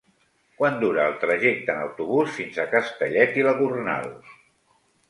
Quant 0.61 0.79
dura 0.83 1.03
el 1.09 1.13
trajecte 1.25 1.75
en 1.75 1.83
autobús 1.83 2.35
fins 2.41 2.59
a 2.59 2.67
Castellet 2.75 3.41
i 3.43 3.47
la 3.51 3.57
Gornal? 3.63 4.15